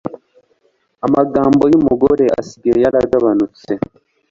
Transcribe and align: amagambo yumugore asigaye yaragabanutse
amagambo 1.05 1.63
yumugore 1.71 2.25
asigaye 2.39 2.79
yaragabanutse 2.85 3.71